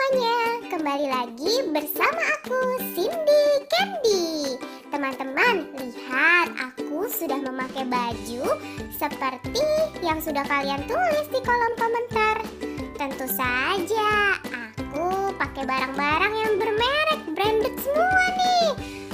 [0.00, 0.40] semuanya,
[0.72, 2.56] kembali lagi bersama aku
[2.96, 4.56] Cindy Candy.
[4.88, 8.56] Teman-teman, lihat aku sudah memakai baju
[8.96, 9.60] seperti
[10.00, 12.40] yang sudah kalian tulis di kolom komentar.
[12.96, 18.68] Tentu saja, aku pakai barang-barang yang bermerek branded semua nih.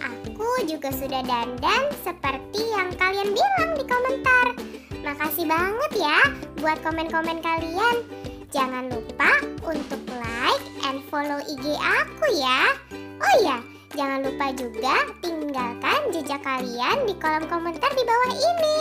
[0.00, 4.56] Aku juga sudah dandan seperti yang kalian bilang di komentar.
[5.04, 6.24] Makasih banget ya
[6.56, 8.19] buat komen-komen kalian.
[8.50, 9.30] Jangan lupa
[9.62, 12.74] untuk like and follow IG aku ya.
[13.22, 13.62] Oh iya,
[13.94, 18.76] jangan lupa juga tinggalkan jejak kalian di kolom komentar di bawah ini.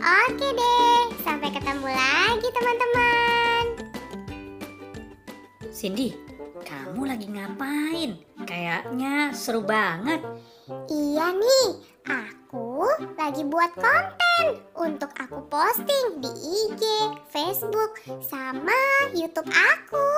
[0.00, 3.64] Oke deh, sampai ketemu lagi teman-teman.
[5.68, 6.16] Cindy,
[6.64, 8.16] kamu lagi ngapain?
[8.48, 10.24] Kayaknya seru banget.
[10.88, 11.68] Iya nih,
[12.08, 12.39] aku
[13.30, 16.82] lagi buat konten untuk aku posting di IG,
[17.30, 18.74] Facebook, sama
[19.14, 20.10] YouTube aku.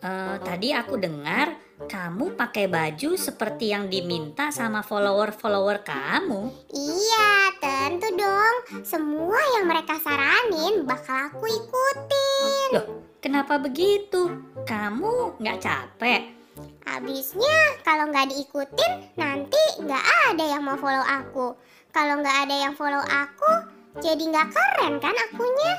[0.00, 1.52] Eh, tadi aku dengar
[1.84, 6.48] kamu pakai baju seperti yang diminta sama follower-follower kamu.
[6.72, 8.56] Iya, tentu dong.
[8.80, 12.68] Semua yang mereka saranin bakal aku ikutin.
[12.72, 12.86] Loh,
[13.20, 14.32] kenapa begitu?
[14.64, 16.39] Kamu nggak capek?
[16.86, 21.56] Habisnya kalau nggak diikutin nanti nggak ada yang mau follow aku.
[21.90, 23.52] Kalau nggak ada yang follow aku,
[23.98, 25.74] jadi nggak keren kan akunya?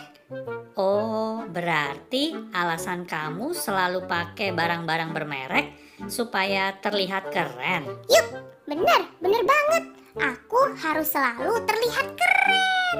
[0.80, 5.66] Oh, berarti alasan kamu selalu pakai barang-barang bermerek
[6.08, 7.88] supaya terlihat keren.
[8.08, 8.28] Yuk,
[8.68, 9.84] bener, bener banget.
[10.20, 12.98] Aku harus selalu terlihat keren.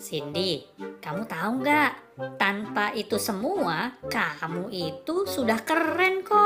[0.00, 0.64] Cindy,
[1.04, 1.92] kamu tahu nggak?
[2.40, 6.39] Tanpa itu semua, kamu itu sudah keren kok.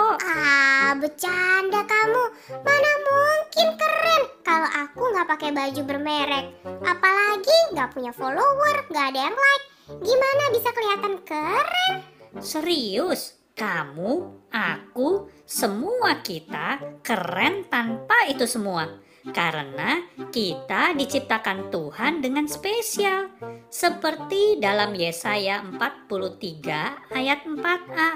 [0.95, 2.25] Bercanda kamu.
[2.63, 6.47] Mana mungkin keren kalau aku nggak pakai baju bermerek.
[6.87, 9.65] Apalagi nggak punya follower, nggak ada yang like.
[10.01, 11.95] Gimana bisa kelihatan keren?
[12.39, 18.87] Serius, kamu, aku, semua kita keren tanpa itu semua.
[19.33, 23.33] Karena kita diciptakan Tuhan dengan spesial.
[23.73, 28.11] Seperti dalam Yesaya 43 ayat 4a.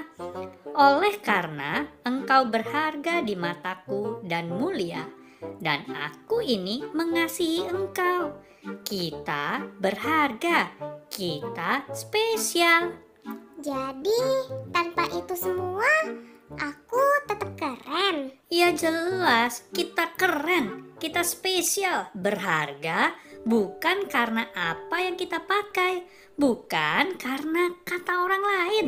[0.77, 5.09] Oleh karena engkau berharga di mataku dan mulia.
[5.57, 8.37] Dan aku ini mengasihi engkau.
[8.85, 10.69] Kita berharga.
[11.09, 12.93] Kita spesial.
[13.59, 14.23] Jadi,
[14.71, 15.89] tanpa itu semua,
[16.57, 18.33] aku tetap keren.
[18.49, 23.13] Ya jelas, kita keren, kita spesial, berharga
[23.47, 26.03] bukan karena apa yang kita pakai,
[26.35, 28.87] bukan karena kata orang lain,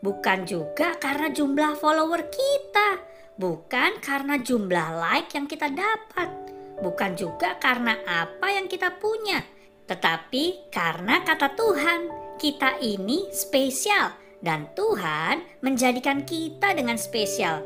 [0.00, 3.02] bukan juga karena jumlah follower kita,
[3.36, 6.28] bukan karena jumlah like yang kita dapat,
[6.80, 9.44] bukan juga karena apa yang kita punya,
[9.84, 12.00] tetapi karena kata Tuhan,
[12.40, 17.60] kita ini spesial dan Tuhan menjadikan kita dengan spesial.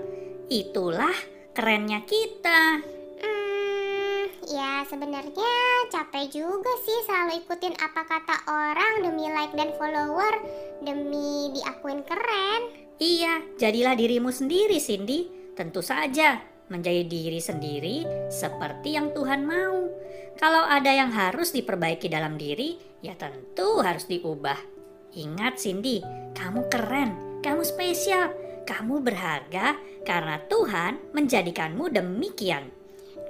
[0.50, 1.14] Itulah
[1.54, 2.82] kerennya kita.
[3.22, 5.54] Hmm, ya sebenarnya
[5.88, 10.34] capek juga sih selalu ikutin apa kata orang demi like dan follower,
[10.82, 12.62] demi diakuin keren.
[12.98, 15.26] Iya, jadilah dirimu sendiri, Cindy.
[15.54, 17.96] Tentu saja, menjadi diri sendiri
[18.30, 19.90] seperti yang Tuhan mau.
[20.34, 24.73] Kalau ada yang harus diperbaiki dalam diri, ya tentu harus diubah.
[25.14, 26.02] Ingat, Cindy,
[26.34, 28.34] kamu keren, kamu spesial,
[28.66, 32.66] kamu berharga karena Tuhan menjadikanmu demikian.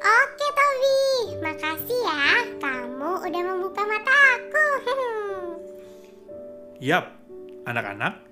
[0.00, 1.00] Oke Tobi,
[1.44, 2.24] makasih ya.
[2.56, 4.68] Kamu udah membuka mataku.
[6.88, 7.12] Yap,
[7.68, 8.24] anak-anak,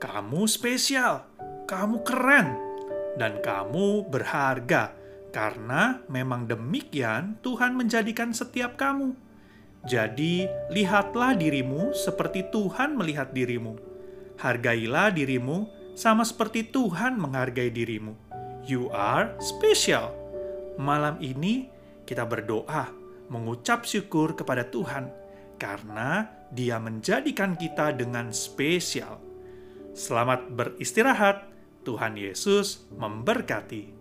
[0.00, 1.28] kamu spesial,
[1.68, 2.56] kamu keren,
[3.20, 4.96] dan kamu berharga
[5.28, 9.27] karena memang demikian Tuhan menjadikan setiap kamu.
[9.86, 13.78] Jadi, lihatlah dirimu seperti Tuhan melihat dirimu.
[14.38, 18.14] Hargailah dirimu sama seperti Tuhan menghargai dirimu.
[18.66, 20.14] You are special.
[20.78, 21.66] Malam ini
[22.06, 22.90] kita berdoa,
[23.30, 25.10] mengucap syukur kepada Tuhan
[25.58, 29.20] karena Dia menjadikan kita dengan spesial.
[29.92, 31.50] Selamat beristirahat.
[31.82, 33.97] Tuhan Yesus memberkati.